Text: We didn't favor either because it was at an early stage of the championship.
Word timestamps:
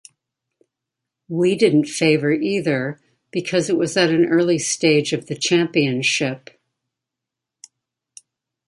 We 1.27 1.53
didn't 1.55 1.85
favor 1.85 2.33
either 2.33 2.99
because 3.29 3.69
it 3.69 3.77
was 3.77 3.95
at 3.95 4.09
an 4.09 4.25
early 4.25 4.57
stage 4.57 5.13
of 5.13 5.27
the 5.27 5.35
championship. 5.35 6.49